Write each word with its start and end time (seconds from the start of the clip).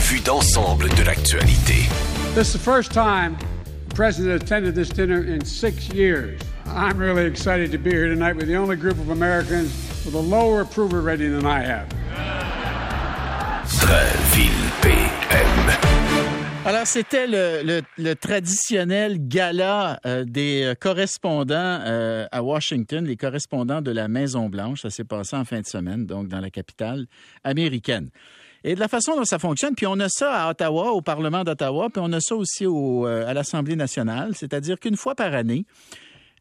vue 0.00 0.20
d'ensemble 0.20 0.88
de 0.96 1.02
l'actualité. 1.02 1.88
This 2.34 2.48
is 2.48 2.52
the 2.52 2.58
first 2.58 2.92
time 2.92 3.36
the 3.88 3.94
president 3.94 4.42
attended 4.42 4.74
this 4.74 4.88
dinner 4.88 5.22
in 5.22 5.44
six 5.44 5.88
years. 5.90 6.40
I'm 6.66 6.98
really 6.98 7.26
excited 7.26 7.70
to 7.72 7.78
be 7.78 7.90
here 7.90 8.08
tonight 8.08 8.36
with 8.36 8.46
the 8.46 8.56
only 8.56 8.76
group 8.76 8.98
of 8.98 9.10
Americans 9.10 9.72
with 10.04 10.14
a 10.14 10.20
lower 10.20 10.62
approval 10.62 11.00
rating 11.00 11.32
than 11.36 11.46
I 11.46 11.60
have. 11.60 11.88
Dreville 13.80 14.70
PM. 14.80 15.90
Alors, 16.66 16.86
c'était 16.86 17.26
le, 17.26 17.82
le, 17.96 18.14
traditionnel 18.14 19.16
gala 19.18 19.98
euh, 20.04 20.24
des 20.26 20.64
euh, 20.64 20.74
correspondants 20.74 21.54
euh, 21.56 22.26
à 22.30 22.42
Washington, 22.42 23.06
les 23.06 23.16
correspondants 23.16 23.80
de 23.80 23.90
la 23.90 24.08
Maison-Blanche. 24.08 24.82
Ça 24.82 24.90
s'est 24.90 25.04
passé 25.04 25.36
en 25.36 25.46
fin 25.46 25.60
de 25.60 25.66
semaine, 25.66 26.04
donc 26.04 26.28
dans 26.28 26.40
la 26.40 26.50
capitale 26.50 27.06
américaine. 27.44 28.10
Et 28.64 28.74
de 28.74 28.80
la 28.80 28.88
façon 28.88 29.16
dont 29.16 29.24
ça 29.24 29.38
fonctionne, 29.38 29.74
puis 29.74 29.86
on 29.86 29.98
a 30.00 30.08
ça 30.08 30.44
à 30.44 30.50
Ottawa, 30.50 30.92
au 30.92 31.00
Parlement 31.00 31.44
d'Ottawa, 31.44 31.88
puis 31.90 32.02
on 32.04 32.12
a 32.12 32.20
ça 32.20 32.34
aussi 32.34 32.66
au, 32.66 33.06
à 33.06 33.32
l'Assemblée 33.32 33.76
nationale, 33.76 34.34
c'est-à-dire 34.34 34.78
qu'une 34.78 34.96
fois 34.96 35.14
par 35.14 35.32
année, 35.34 35.64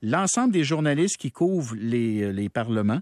l'ensemble 0.02 0.52
des 0.52 0.64
journalistes 0.64 1.18
qui 1.18 1.32
couvrent 1.32 1.76
les, 1.78 2.34
les 2.34 2.50
parlements 2.50 3.00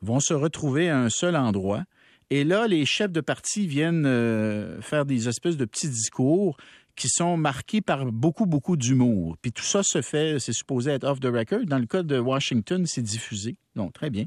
vont 0.00 0.20
se 0.20 0.34
retrouver 0.34 0.88
à 0.88 0.98
un 0.98 1.10
seul 1.10 1.36
endroit. 1.36 1.84
Et 2.30 2.44
là, 2.44 2.66
les 2.66 2.86
chefs 2.86 3.12
de 3.12 3.20
parti 3.20 3.66
viennent 3.66 4.06
euh, 4.06 4.80
faire 4.80 5.04
des 5.04 5.28
espèces 5.28 5.56
de 5.56 5.64
petits 5.64 5.88
discours 5.88 6.56
qui 6.96 7.08
sont 7.08 7.36
marqués 7.36 7.80
par 7.80 8.06
beaucoup, 8.06 8.46
beaucoup 8.46 8.76
d'humour. 8.76 9.36
Puis 9.42 9.52
tout 9.52 9.64
ça 9.64 9.82
se 9.82 10.00
fait, 10.02 10.38
c'est 10.38 10.52
supposé 10.52 10.92
être 10.92 11.04
off 11.04 11.20
the 11.20 11.26
record. 11.26 11.64
Dans 11.66 11.78
le 11.78 11.86
cas 11.86 12.02
de 12.02 12.18
Washington, 12.18 12.86
c'est 12.86 13.02
diffusé. 13.02 13.56
Donc, 13.74 13.92
très 13.92 14.10
bien. 14.10 14.26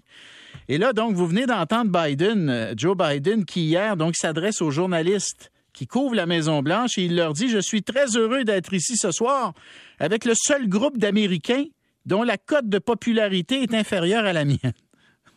Et 0.67 0.77
là, 0.77 0.93
donc, 0.93 1.15
vous 1.15 1.27
venez 1.27 1.45
d'entendre 1.45 1.91
Biden, 1.91 2.49
euh, 2.49 2.73
Joe 2.75 2.97
Biden, 2.97 3.45
qui 3.45 3.65
hier, 3.65 3.95
donc, 3.95 4.15
s'adresse 4.15 4.61
aux 4.61 4.71
journalistes 4.71 5.51
qui 5.77 5.85
couvrent 5.85 6.15
la 6.15 6.25
Maison-Blanche 6.25 6.97
et 6.97 7.05
il 7.05 7.15
leur 7.15 7.33
dit, 7.33 7.49
je 7.49 7.59
suis 7.59 7.83
très 7.83 8.17
heureux 8.17 8.43
d'être 8.43 8.73
ici 8.73 8.97
ce 8.97 9.11
soir 9.11 9.53
avec 9.99 10.25
le 10.25 10.33
seul 10.35 10.67
groupe 10.67 10.97
d'Américains 10.97 11.65
dont 12.05 12.23
la 12.23 12.37
cote 12.37 12.67
de 12.67 12.79
popularité 12.79 13.61
est 13.61 13.73
inférieure 13.75 14.25
à 14.25 14.33
la 14.33 14.43
mienne. 14.43 14.73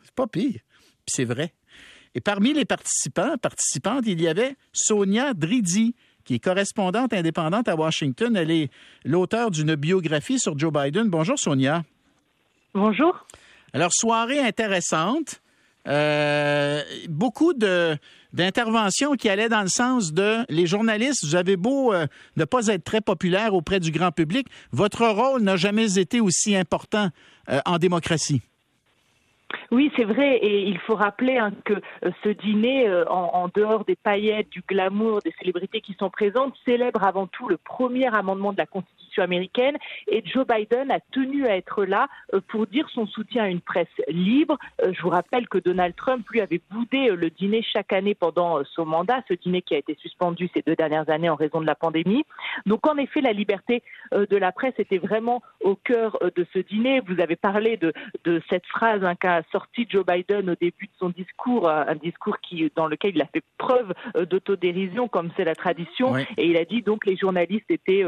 C'est 0.03 0.15
pas 0.15 0.27
pire. 0.27 0.61
Puis 1.05 1.09
c'est 1.09 1.25
vrai. 1.25 1.53
Et 2.15 2.21
parmi 2.21 2.55
les 2.55 2.65
participants, 2.65 3.37
participantes, 3.37 4.05
il 4.07 4.21
y 4.21 4.29
avait 4.29 4.57
Sonia 4.73 5.35
Dridi, 5.35 5.95
qui 6.31 6.37
est 6.37 6.39
correspondante 6.39 7.13
indépendante 7.13 7.67
à 7.67 7.75
Washington. 7.75 8.37
Elle 8.37 8.53
est 8.53 8.71
l'auteur 9.05 9.51
d'une 9.51 9.75
biographie 9.75 10.39
sur 10.39 10.57
Joe 10.57 10.73
Biden. 10.73 11.09
Bonjour, 11.09 11.37
Sonia. 11.37 11.83
Bonjour. 12.73 13.27
Alors, 13.73 13.91
soirée 13.93 14.39
intéressante. 14.39 15.43
Euh, 15.89 16.83
beaucoup 17.09 17.53
de 17.53 17.97
d'interventions 18.33 19.15
qui 19.15 19.29
allaient 19.29 19.49
dans 19.49 19.63
le 19.63 19.69
sens 19.69 20.13
de 20.13 20.45
les 20.49 20.67
journalistes, 20.67 21.25
vous 21.25 21.35
avez 21.35 21.57
beau 21.57 21.93
euh, 21.93 22.07
ne 22.37 22.45
pas 22.45 22.69
être 22.69 22.85
très 22.85 23.01
populaire 23.01 23.53
auprès 23.55 23.81
du 23.81 23.91
grand 23.91 24.13
public, 24.13 24.47
votre 24.71 25.05
rôle 25.09 25.43
n'a 25.43 25.57
jamais 25.57 25.99
été 25.99 26.21
aussi 26.21 26.55
important 26.55 27.09
euh, 27.49 27.61
en 27.67 27.79
démocratie. 27.79 28.41
Oui, 29.71 29.91
c'est 29.97 30.05
vrai, 30.05 30.37
et 30.37 30.63
il 30.69 30.79
faut 30.79 30.95
rappeler 30.95 31.39
hein, 31.39 31.53
que 31.65 31.75
euh, 31.75 32.11
ce 32.25 32.29
dîner, 32.29 32.89
euh, 32.89 33.05
en, 33.09 33.49
dehors 33.55 33.85
des 33.85 33.97
paillettes, 33.97 34.51
du 34.51 34.63
glamour, 34.67 35.21
des 35.25 35.33
célébrités 35.39 35.81
qui 35.81 35.95
sont 35.99 36.11
présentes, 36.11 36.55
célèbre 36.65 37.03
avant 37.05 37.27
tout 37.27 37.49
le 37.49 37.57
premier 37.57 38.07
amendement 38.15 38.53
de 38.53 38.59
la 38.59 38.67
Constitution 38.67 39.10
américaine 39.21 39.77
et 40.09 40.23
Joe 40.27 40.47
Biden 40.47 40.91
a 40.91 41.01
tenu 41.13 41.47
à 41.47 41.57
être 41.57 41.85
là 41.85 42.09
euh, 42.35 42.41
pour 42.49 42.67
dire 42.67 42.89
son 42.93 43.07
soutien 43.07 43.45
à 43.45 43.49
une 43.49 43.61
presse 43.61 43.89
libre. 44.09 44.59
Euh, 44.83 44.93
je 44.93 45.03
vous 45.03 45.09
rappelle 45.09 45.49
que 45.49 45.59
Donald 45.59 45.95
Trump, 45.97 46.29
lui, 46.31 46.41
avait 46.41 46.61
boudé 46.71 47.11
euh, 47.11 47.17
le 47.17 47.31
dîner 47.31 47.63
chaque 47.63 47.93
année 47.93 48.15
pendant 48.15 48.63
son 48.65 48.87
mandat, 48.87 49.23
ce 49.29 49.35
dîner 49.35 49.63
qui 49.63 49.75
a 49.75 49.79
été 49.79 49.97
suspendu 50.01 50.49
ces 50.55 50.63
deux 50.63 50.77
dernières 50.77 51.09
années 51.11 51.29
en 51.29 51.37
raison 51.37 51.61
de 51.61 51.67
la 51.67 51.75
pandémie. 51.75 52.25
Donc, 52.67 52.87
en 52.87 52.97
effet, 52.97 53.21
la 53.21 53.33
liberté 53.33 53.83
de 54.13 54.37
la 54.37 54.53
presse 54.53 54.75
était 54.79 54.99
vraiment 54.99 55.43
au 55.61 55.77
cœur 55.77 56.19
de 56.35 56.47
ce 56.53 56.59
dîner. 56.59 57.01
Vous 57.01 57.21
avez 57.21 57.37
parlé 57.37 57.77
de, 57.77 57.93
de 58.25 58.43
cette 58.51 58.67
phrase 58.67 59.05
hein, 59.05 59.15
qu'a 59.15 59.43
sorti 59.53 59.87
Joe 59.89 60.05
Biden 60.05 60.51
au 60.51 60.55
début 60.55 60.87
de 60.87 60.93
son 60.99 61.11
discours, 61.11 61.69
un 61.69 61.95
discours 61.95 62.39
qui, 62.41 62.71
dans 62.75 62.87
lequel 62.87 63.15
il 63.15 63.23
a 63.23 63.27
fait 63.27 63.43
preuve 63.59 63.93
d'autodérision, 64.29 65.09
comme 65.09 65.31
c'est 65.37 65.45
la 65.45 65.55
tradition, 65.55 66.17
et 66.17 66.47
il 66.47 66.57
a 66.57 66.65
dit 66.65 66.83
donc 66.83 67.07
les 67.07 67.17
journalistes 67.17 67.71
étaient 67.71 68.05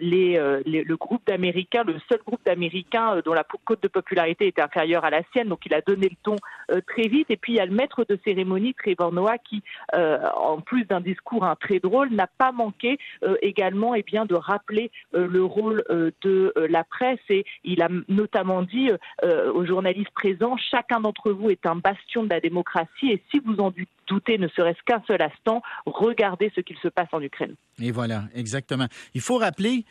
les 0.00 0.36
euh, 0.36 0.53
le 0.66 0.96
groupe 0.96 1.22
d'Américains, 1.26 1.84
le 1.84 1.96
seul 2.08 2.20
groupe 2.26 2.40
d'Américains 2.44 3.16
euh, 3.16 3.22
dont 3.22 3.34
la 3.34 3.44
cote 3.44 3.82
de 3.82 3.88
popularité 3.88 4.46
était 4.46 4.62
inférieure 4.62 5.04
à 5.04 5.10
la 5.10 5.22
sienne, 5.32 5.48
donc 5.48 5.60
il 5.66 5.74
a 5.74 5.80
donné 5.80 6.08
le 6.08 6.16
ton 6.22 6.36
euh, 6.70 6.80
très 6.86 7.08
vite. 7.08 7.30
Et 7.30 7.36
puis 7.36 7.52
il 7.52 7.56
y 7.56 7.60
a 7.60 7.66
le 7.66 7.74
maître 7.74 8.04
de 8.08 8.18
cérémonie, 8.24 8.74
Trevor 8.74 9.12
Noah, 9.12 9.38
qui, 9.38 9.62
en 9.92 10.60
plus 10.60 10.84
d'un 10.84 11.00
discours 11.00 11.44
hein, 11.44 11.56
très 11.60 11.78
drôle, 11.78 12.10
n'a 12.10 12.26
pas 12.26 12.52
manqué 12.52 12.98
également 13.42 13.94
eh 13.94 14.02
bien, 14.02 14.24
de 14.24 14.34
rappeler 14.34 14.90
le 15.12 15.44
rôle 15.44 15.84
de 16.22 16.52
la 16.68 16.84
presse. 16.84 17.20
Et 17.28 17.44
il 17.64 17.82
a 17.82 17.88
notamment 18.08 18.62
dit 18.62 18.90
aux 19.22 19.64
journalistes 19.64 20.10
présents, 20.14 20.56
chacun 20.56 21.00
d'entre 21.00 21.30
vous 21.32 21.50
est 21.50 21.66
un 21.66 21.76
bastion 21.76 22.24
de 22.24 22.30
la 22.30 22.40
démocratie 22.40 23.10
et 23.10 23.22
si 23.30 23.40
vous 23.44 23.56
en 23.60 23.72
doutez 24.06 24.38
ne 24.38 24.48
serait-ce 24.48 24.82
qu'un 24.84 25.02
seul 25.06 25.22
instant, 25.22 25.62
regardez 25.86 26.52
ce 26.54 26.60
qu'il 26.60 26.76
se 26.78 26.88
passe 26.88 27.08
en 27.12 27.20
Ukraine. 27.20 27.54
Et 27.80 27.90
voilà, 27.90 28.24
exactement. 28.34 28.86
Il 29.14 29.20
faut 29.20 29.38
rappeler 29.38 29.84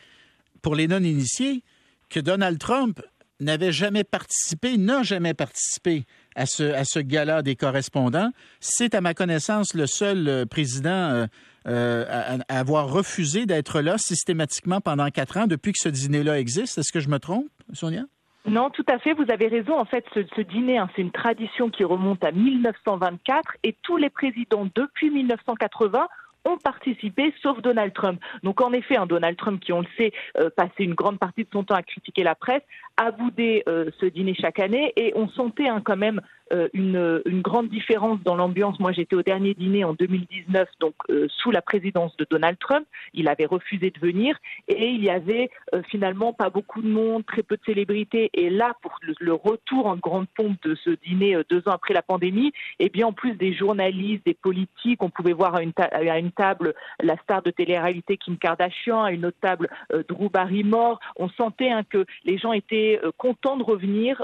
pour 0.64 0.74
les 0.74 0.88
non-initiés 0.88 1.62
que 2.08 2.18
Donald 2.18 2.58
Trump 2.58 3.00
n'avait 3.38 3.70
jamais 3.70 4.02
participé, 4.02 4.78
n'a 4.78 5.02
jamais 5.02 5.34
participé 5.34 6.04
à 6.34 6.46
ce, 6.46 6.62
à 6.62 6.84
ce 6.84 7.00
gala 7.00 7.42
des 7.42 7.54
correspondants. 7.54 8.30
C'est, 8.60 8.94
à 8.94 9.02
ma 9.02 9.12
connaissance, 9.12 9.74
le 9.74 9.86
seul 9.86 10.26
euh, 10.26 10.46
président 10.46 10.90
euh, 10.90 11.26
euh, 11.66 12.38
à, 12.48 12.58
avoir 12.58 12.88
refusé 12.90 13.44
d'être 13.44 13.82
là 13.82 13.98
systématiquement 13.98 14.80
pendant 14.80 15.10
quatre 15.10 15.36
ans 15.36 15.46
depuis 15.46 15.72
que 15.72 15.80
ce 15.80 15.90
dîner-là 15.90 16.38
existe. 16.38 16.78
Est-ce 16.78 16.92
que 16.92 17.00
je 17.00 17.10
me 17.10 17.18
trompe, 17.18 17.48
Sonia? 17.74 18.04
Non, 18.46 18.70
tout 18.70 18.84
à 18.88 18.98
fait, 18.98 19.12
vous 19.12 19.30
avez 19.30 19.48
raison. 19.48 19.78
En 19.78 19.84
fait, 19.84 20.04
ce, 20.14 20.40
dîner, 20.40 20.78
hein, 20.78 20.88
c'est 20.96 21.02
une 21.02 21.12
tradition 21.12 21.68
qui 21.68 21.84
remonte 21.84 22.24
à 22.24 22.32
1924 22.32 23.56
et 23.64 23.76
tous 23.82 23.98
les 23.98 24.10
présidents 24.10 24.66
depuis 24.74 25.10
1980 25.10 26.06
ont 26.44 26.58
participé, 26.58 27.32
sauf 27.42 27.60
Donald 27.62 27.92
Trump. 27.92 28.20
Donc 28.42 28.60
en 28.60 28.72
effet, 28.72 28.96
un 28.96 29.06
Donald 29.06 29.36
Trump 29.36 29.60
qui, 29.60 29.72
on 29.72 29.80
le 29.80 29.86
sait, 29.96 30.12
euh, 30.38 30.50
passait 30.50 30.84
une 30.84 30.94
grande 30.94 31.18
partie 31.18 31.44
de 31.44 31.48
son 31.52 31.64
temps 31.64 31.74
à 31.74 31.82
critiquer 31.82 32.22
la 32.22 32.34
presse, 32.34 32.62
a 32.96 33.10
boudé 33.10 33.62
euh, 33.68 33.90
ce 34.00 34.06
dîner 34.06 34.34
chaque 34.34 34.58
année 34.58 34.92
et 34.96 35.12
on 35.16 35.28
sentait 35.28 35.68
hein, 35.68 35.82
quand 35.84 35.96
même 35.96 36.20
une, 36.50 37.22
une, 37.24 37.42
grande 37.42 37.68
différence 37.68 38.20
dans 38.22 38.36
l'ambiance. 38.36 38.78
Moi, 38.78 38.92
j'étais 38.92 39.16
au 39.16 39.22
dernier 39.22 39.54
dîner 39.54 39.84
en 39.84 39.94
2019, 39.94 40.68
donc 40.80 40.94
euh, 41.10 41.26
sous 41.28 41.50
la 41.50 41.62
présidence 41.62 42.16
de 42.16 42.26
Donald 42.28 42.58
Trump. 42.58 42.86
Il 43.12 43.28
avait 43.28 43.46
refusé 43.46 43.90
de 43.90 43.98
venir 43.98 44.36
et 44.68 44.88
il 44.88 45.02
y 45.02 45.10
avait 45.10 45.50
euh, 45.74 45.82
finalement 45.90 46.32
pas 46.32 46.50
beaucoup 46.50 46.82
de 46.82 46.88
monde, 46.88 47.24
très 47.24 47.42
peu 47.42 47.56
de 47.56 47.62
célébrités. 47.64 48.30
Et 48.34 48.50
là, 48.50 48.74
pour 48.82 48.98
le, 49.02 49.32
retour 49.32 49.86
en 49.86 49.96
grande 49.96 50.26
pompe 50.36 50.56
de 50.62 50.74
ce 50.74 50.90
dîner 50.90 51.36
deux 51.48 51.60
ans 51.66 51.72
après 51.72 51.94
la 51.94 52.02
pandémie, 52.02 52.52
eh 52.78 52.88
bien, 52.88 53.06
en 53.06 53.12
plus 53.12 53.34
des 53.34 53.54
journalistes, 53.54 54.24
des 54.26 54.34
politiques, 54.34 55.02
on 55.02 55.10
pouvait 55.10 55.32
voir 55.32 55.56
à 55.56 55.62
une, 55.62 55.72
à 55.78 56.18
une 56.18 56.30
table 56.30 56.74
la 57.02 57.16
star 57.18 57.42
de 57.42 57.50
télé-réalité 57.50 58.16
Kim 58.16 58.38
Kardashian, 58.38 59.02
à 59.02 59.12
une 59.12 59.26
autre 59.26 59.38
table 59.40 59.68
Drew 60.08 60.28
Barrymore. 60.30 61.00
On 61.16 61.28
sentait 61.30 61.70
hein, 61.70 61.82
que 61.88 62.04
les 62.24 62.38
gens 62.38 62.52
étaient 62.52 63.00
contents 63.16 63.56
de 63.56 63.64
revenir 63.64 64.22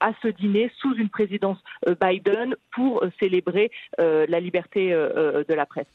à 0.00 0.12
ce 0.22 0.28
dîner 0.28 0.70
sous 0.78 0.94
une 0.94 1.08
présidence 1.08 1.47
euh, 1.86 1.94
Biden 2.00 2.54
pour 2.74 3.02
euh, 3.02 3.10
célébrer 3.20 3.70
euh, 4.00 4.26
la 4.28 4.40
liberté 4.40 4.90
de 4.90 5.54
la 5.54 5.66
presse. 5.66 5.86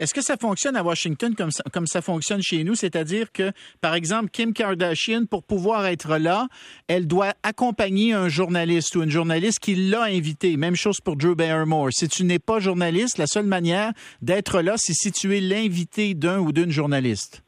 Est-ce 0.00 0.14
que 0.14 0.20
ça 0.20 0.36
fonctionne 0.36 0.76
à 0.76 0.84
Washington 0.84 1.34
comme 1.34 1.86
ça, 1.86 2.02
fonctionne 2.02 2.40
chez 2.40 2.62
nous? 2.62 2.76
C'est-à-dire 2.76 3.32
que, 3.32 3.50
par 3.80 3.94
exemple, 3.94 4.30
Kim 4.30 4.52
Kardashian, 4.52 5.24
pour 5.26 5.42
pouvoir 5.42 5.86
être 5.86 6.18
là, 6.18 6.46
elle 6.86 7.08
doit 7.08 7.34
accompagner 7.42 8.12
un 8.12 8.28
journaliste 8.28 8.94
ou 8.94 9.02
une 9.02 9.10
journaliste 9.10 9.58
qui 9.58 9.74
l'a 9.74 10.04
invité. 10.04 10.56
Même 10.56 10.76
chose 10.76 11.00
pour 11.00 11.16
Drew 11.16 11.34
Barrymore. 11.34 11.88
Si 11.90 12.08
tu 12.08 12.22
n'es 12.24 12.38
pas 12.38 12.60
journaliste, 12.60 13.18
la 13.18 13.26
seule 13.26 13.46
manière 13.46 13.92
d'être 14.22 14.60
là, 14.60 14.74
c'est 14.76 14.94
si 14.94 15.10
tu 15.10 15.36
es 15.36 15.40
l'invité 15.40 16.14
d'un 16.14 16.38
ou 16.38 16.52
d'une 16.52 16.70
journaliste. 16.70 17.42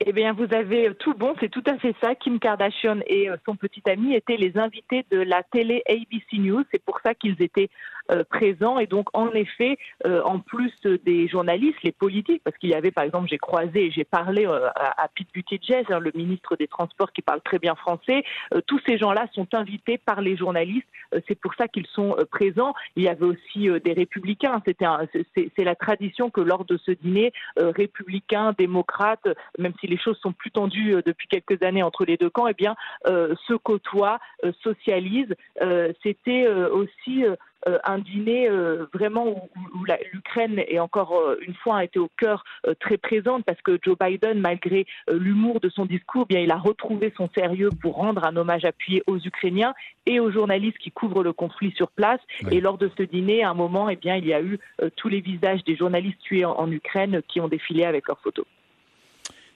Eh 0.00 0.12
bien, 0.12 0.32
vous 0.32 0.46
avez 0.54 0.94
tout 0.94 1.12
bon, 1.14 1.34
c'est 1.40 1.48
tout 1.48 1.64
à 1.66 1.76
fait 1.76 1.94
ça. 2.00 2.14
Kim 2.14 2.38
Kardashian 2.38 3.00
et 3.06 3.28
euh, 3.28 3.36
son 3.44 3.56
petit 3.56 3.82
ami 3.86 4.14
étaient 4.14 4.36
les 4.36 4.56
invités 4.56 5.04
de 5.10 5.18
la 5.18 5.42
télé 5.42 5.82
ABC 5.88 6.38
News. 6.38 6.62
C'est 6.70 6.82
pour 6.82 7.00
ça 7.02 7.14
qu'ils 7.14 7.42
étaient 7.42 7.68
euh, 8.10 8.24
présents. 8.24 8.78
Et 8.78 8.86
donc, 8.86 9.08
en 9.12 9.30
effet, 9.32 9.76
euh, 10.06 10.22
en 10.24 10.38
plus 10.40 10.72
des 11.04 11.28
journalistes, 11.28 11.82
les 11.82 11.92
politiques, 11.92 12.42
parce 12.44 12.56
qu'il 12.58 12.70
y 12.70 12.74
avait, 12.74 12.90
par 12.90 13.04
exemple, 13.04 13.28
j'ai 13.28 13.38
croisé 13.38 13.90
j'ai 13.90 14.04
parlé 14.04 14.44
à, 14.46 15.02
à, 15.02 15.08
Pete 15.08 15.28
Buttigieg, 15.32 15.86
hein, 15.90 15.98
le 15.98 16.12
ministre 16.14 16.56
des 16.56 16.68
Transports 16.68 17.12
qui 17.12 17.22
parle 17.22 17.40
très 17.42 17.58
bien 17.58 17.74
français. 17.74 18.24
tous 18.66 18.80
ces 18.86 18.98
gens-là 18.98 19.26
sont 19.32 19.46
invités 19.54 19.98
par 19.98 20.20
les 20.20 20.36
journalistes. 20.36 20.88
c'est 21.26 21.38
pour 21.38 21.54
ça 21.54 21.68
qu'ils 21.68 21.86
sont 21.86 22.16
présents. 22.30 22.74
Il 22.96 23.02
y 23.02 23.08
avait 23.08 23.24
aussi 23.24 23.68
des 23.84 23.92
républicains. 23.92 24.60
C'était 24.66 24.86
c'est 25.56 25.64
la 25.64 25.74
tradition 25.74 26.30
que 26.30 26.40
lors 26.40 26.64
de 26.64 26.76
ce 26.78 26.92
dîner, 26.92 27.32
républicains, 27.56 28.54
démocrates, 28.58 29.26
même 29.58 29.72
si 29.80 29.86
les 29.86 29.98
choses 29.98 30.18
sont 30.18 30.32
plus 30.32 30.50
tendues 30.50 30.94
euh, 30.94 31.02
depuis 31.04 31.28
quelques 31.28 31.62
années 31.62 31.82
entre 31.82 32.04
les 32.04 32.16
deux 32.16 32.30
camps, 32.30 32.46
eh 32.48 32.54
bien, 32.54 32.76
euh, 33.06 33.34
se 33.46 33.54
côtoient, 33.54 34.18
euh, 34.44 34.52
socialisent. 34.62 35.34
C'était 36.02 36.46
aussi 36.48 37.24
un 37.84 37.98
dîner 37.98 38.48
vraiment 38.92 39.26
où, 39.26 39.84
l'Ukraine 40.12 40.58
est 40.58 40.78
encore 40.78 41.34
une 41.40 41.54
fois 41.54 41.84
été 41.84 41.98
au 41.98 42.08
cœur 42.16 42.44
très 42.80 42.96
présente 42.98 43.44
parce 43.44 43.60
que 43.62 43.78
Joe 43.82 43.96
Biden, 43.98 44.40
malgré 44.40 44.86
l'humour 45.10 45.60
de 45.60 45.68
son 45.68 45.84
discours, 45.84 46.26
eh 46.30 46.34
bien 46.34 46.42
il 46.42 46.50
a 46.50 46.56
retrouvé 46.56 47.12
son 47.16 47.28
sérieux 47.36 47.70
pour 47.80 47.96
rendre 47.96 48.24
un 48.24 48.36
hommage 48.36 48.64
appuyé 48.64 49.02
aux 49.06 49.18
Ukrainiens 49.18 49.74
et 50.06 50.20
aux 50.20 50.30
journalistes 50.30 50.78
qui 50.78 50.90
couvrent 50.90 51.22
le 51.22 51.32
conflit 51.32 51.72
sur 51.72 51.90
place. 51.90 52.20
Et 52.50 52.60
lors 52.60 52.78
de 52.78 52.90
ce 52.96 53.02
dîner, 53.02 53.42
à 53.42 53.50
un 53.50 53.54
moment, 53.54 53.88
eh 53.88 53.96
bien, 53.96 54.16
il 54.16 54.26
y 54.26 54.34
a 54.34 54.42
eu 54.42 54.58
tous 54.96 55.08
les 55.08 55.20
visages 55.20 55.64
des 55.64 55.76
journalistes 55.76 56.20
tués 56.20 56.44
en 56.44 56.70
Ukraine 56.70 57.22
qui 57.28 57.40
ont 57.40 57.48
défilé 57.48 57.84
avec 57.84 58.08
leurs 58.08 58.20
photos. 58.20 58.46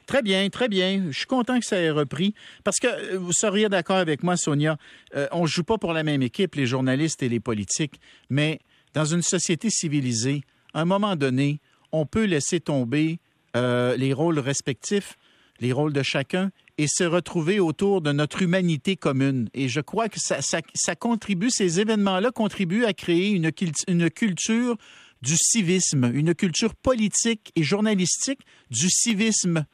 Très 0.07 0.23
bien, 0.23 0.49
très 0.51 0.69
bien. 0.69 1.07
Je 1.11 1.17
suis 1.17 1.27
content 1.27 1.59
que 1.59 1.67
ça 1.67 1.79
ait 1.79 1.91
repris. 1.91 2.35
Parce 2.65 2.79
que 2.79 2.87
euh, 2.87 3.19
vous 3.19 3.33
seriez 3.33 3.69
d'accord 3.69 3.97
avec 3.97 4.23
moi, 4.23 4.37
Sonia, 4.37 4.77
euh, 5.15 5.27
on 5.33 5.43
ne 5.43 5.47
joue 5.47 5.65
pas 5.65 5.79
pour 5.79 5.93
la 5.93 6.03
même 6.03 6.23
équipe, 6.23 6.55
les 6.55 6.67
journalistes 6.67 7.23
et 7.23 7.29
les 7.29 7.41
politiques, 7.41 8.01
mais 8.31 8.61
dans 8.95 9.05
une 9.05 9.23
société 9.23 9.71
civilisée, 9.71 10.43
à 10.75 10.83
un 10.83 10.85
moment 10.85 11.17
donné, 11.17 11.61
on 11.93 12.07
peut 12.07 12.25
laisser 12.25 12.61
tomber 12.61 13.19
euh, 13.57 13.97
les 13.97 14.13
rôles 14.13 14.39
respectifs, 14.39 15.17
les 15.61 15.73
rôles 15.73 15.93
de 15.93 16.03
chacun, 16.03 16.51
et 16.79 16.87
se 16.89 17.05
retrouver 17.05 17.61
autour 17.61 18.01
de 18.01 18.13
notre 18.13 18.43
humanité 18.43 18.97
commune. 18.97 19.49
Et 19.55 19.69
je 19.69 19.81
crois 19.81 20.09
que 20.09 20.19
ça, 20.19 20.97
contribue, 20.97 21.51
ces 21.51 21.81
événements-là 21.81 22.31
contribuent 22.31 22.87
à 22.87 22.95
créer 22.95 23.31
une, 23.31 23.51
une 23.89 24.11
culture 24.11 24.77
du 25.21 25.37
civisme, 25.37 26.11
une 26.15 26.35
culture 26.35 26.75
politique 26.75 27.53
et 27.55 27.63
journalistique 27.63 28.41
du 28.71 28.89
civisme 28.91 29.67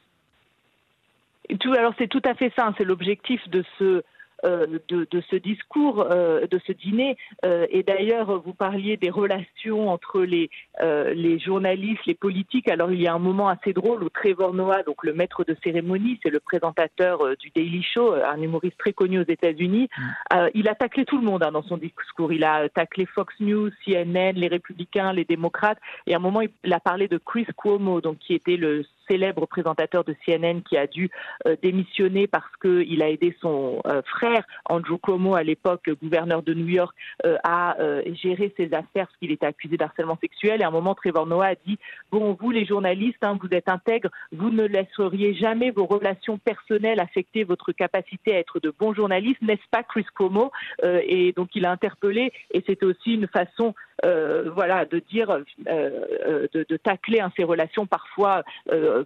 tout, 1.57 1.73
alors 1.73 1.95
c'est 1.99 2.09
tout 2.09 2.23
à 2.25 2.35
fait 2.35 2.53
ça, 2.57 2.75
c'est 2.77 2.85
l'objectif 2.85 3.49
de 3.49 3.65
ce 3.79 4.03
euh, 4.45 4.79
de, 4.89 5.05
de, 5.11 5.21
ce 5.29 5.35
discours, 5.35 6.07
euh, 6.13 6.47
de 6.47 6.61
ce 6.65 6.71
dîner. 6.71 7.17
Euh, 7.45 7.67
et 7.71 7.83
d'ailleurs, 7.83 8.41
vous 8.41 8.55
parliez 8.55 8.97
des 8.97 9.11
relations 9.11 9.91
entre 9.91 10.21
les, 10.21 10.49
les 10.81 11.41
journalistes, 11.41 12.07
les 12.07 12.15
politiques. 12.15 12.71
Alors, 12.71 12.93
il 12.93 13.03
y 13.03 13.09
a 13.09 13.15
un 13.15 13.19
moment 13.19 13.49
assez 13.49 13.73
drôle 13.73 14.05
où 14.05 14.09
Trevor 14.09 14.55
Noah, 14.55 14.85
donc 14.85 15.03
le 15.03 15.13
maître 15.13 15.43
de 15.43 15.57
cérémonie, 15.65 16.21
c'est 16.23 16.31
le 16.31 16.39
présentateur 16.39 17.37
du 17.37 17.51
Daily 17.51 17.83
Show, 17.83 18.13
un 18.13 18.41
humoriste 18.41 18.79
très 18.79 18.93
connu 18.93 19.19
aux 19.19 19.27
États-Unis, 19.27 19.89
mm. 19.99 20.35
il 20.55 20.69
a 20.69 20.77
taclé 20.77 21.05
tout 21.05 21.19
le 21.19 21.25
monde 21.25 21.43
hein, 21.43 21.51
dans 21.51 21.65
son 21.65 21.77
discours. 21.77 22.33
Il 22.33 22.45
a 22.45 22.69
taclé 22.69 23.07
Fox 23.07 23.35
News, 23.41 23.71
CNN, 23.85 24.35
les 24.35 24.49
Républicains, 24.49 25.13
les 25.13 25.25
démocrates. 25.25 25.79
Et 26.07 26.15
à 26.15 26.19
un 26.19 26.21
moment, 26.21 26.43
il 26.43 26.73
a 26.73 26.81
parlé 26.81 27.09
de 27.09 27.19
Chris 27.19 27.47
Cuomo, 27.57 28.01
donc 28.01 28.19
qui 28.19 28.35
était 28.35 28.57
le 28.57 28.85
célèbre 29.09 29.47
présentateur 29.47 30.05
de 30.05 30.15
CNN 30.25 30.61
qui 30.61 30.77
a 30.77 30.87
dû 30.87 31.11
euh, 31.47 31.57
démissionner 31.63 32.27
parce 32.27 32.51
qu'il 32.61 33.03
a 33.03 33.09
aidé 33.09 33.37
son 33.41 33.81
euh, 33.87 34.03
frère, 34.03 34.45
Andrew 34.69 34.99
Cuomo, 34.99 35.35
à 35.35 35.43
l'époque 35.43 35.91
gouverneur 36.01 36.43
de 36.43 36.55
New 36.55 36.69
York, 36.69 36.95
euh, 37.25 37.37
à 37.45 37.77
gérer 38.23 38.53
ses 38.57 38.67
affaires 38.67 39.07
parce 39.07 39.17
qu'il 39.19 39.31
était 39.31 39.47
accusé 39.47 39.77
d'harcèlement 39.77 40.19
sexuel. 40.21 40.61
Et 40.61 40.65
à 40.65 40.69
un 40.69 40.71
moment, 40.73 40.95
Trevor 40.95 41.27
Noah 41.27 41.49
a 41.49 41.55
dit, 41.55 41.79
bon, 42.11 42.37
vous 42.39 42.51
les 42.51 42.67
journalistes, 42.67 43.23
hein, 43.23 43.39
vous 43.41 43.49
êtes 43.53 43.69
intègres, 43.69 44.11
vous 44.33 44.51
ne 44.51 44.65
laisseriez 44.65 45.35
jamais 45.35 45.71
vos 45.71 45.87
relations 45.87 46.39
personnelles 46.39 47.01
affecter 47.01 47.45
votre 47.45 47.73
capacité 47.73 48.35
à 48.35 48.39
être 48.39 48.61
de 48.61 48.73
bons 48.77 48.95
journalistes, 48.95 49.41
n'est-ce 49.43 49.69
pas 49.71 49.83
Chris 49.83 50.07
Cuomo? 50.15 50.51
Et 50.83 51.33
donc 51.33 51.51
il 51.55 51.65
a 51.65 51.71
interpellé 51.71 52.33
et 52.53 52.63
c'était 52.67 52.87
aussi 52.87 53.15
une 53.15 53.29
façon 53.29 53.75
euh, 54.05 54.51
voilà, 54.55 54.85
de 54.85 55.01
dire, 55.11 55.31
euh, 55.31 55.43
euh, 55.67 56.47
de, 56.53 56.77
tacler 56.77 57.21
hein, 57.21 57.33
ces 57.37 57.45
relations 57.45 57.87
parfois 57.87 58.43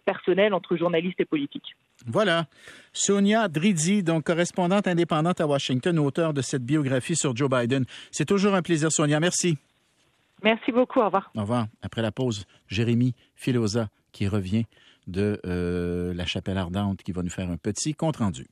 personnelles 0.05 0.55
entre 0.55 0.77
journalistes 0.77 1.21
et 1.21 1.25
politiques. 1.25 1.77
Voilà. 2.07 2.47
Sonia 2.93 3.49
Drizzi, 3.49 4.03
donc 4.03 4.25
correspondante 4.25 4.87
indépendante 4.87 5.41
à 5.41 5.47
Washington, 5.47 5.99
auteur 5.99 6.35
de 6.35 6.43
cette 6.43 6.65
biographie 6.65 7.17
sur 7.17 7.35
Joe 7.35 7.49
Biden. 7.49 7.85
C'est 8.11 8.27
toujours 8.27 8.55
un 8.55 8.63
plaisir, 8.63 8.91
Sonia. 8.93 9.21
Merci. 9.21 9.57
Merci 10.43 10.73
beaucoup. 10.73 11.01
Au 11.01 11.07
revoir. 11.07 11.31
Au 11.37 11.41
revoir. 11.41 11.67
Après 11.83 12.03
la 12.03 12.13
pause, 12.13 12.45
Jérémy 12.69 13.15
Filosa 13.35 13.89
qui 14.11 14.29
revient 14.29 14.65
de 15.07 15.41
la 16.15 16.27
chapelle 16.27 16.59
ardente 16.59 17.03
qui 17.03 17.13
va 17.13 17.23
nous 17.23 17.31
faire 17.31 17.49
un 17.49 17.57
petit 17.57 17.95
compte 17.95 18.17
rendu. 18.17 18.47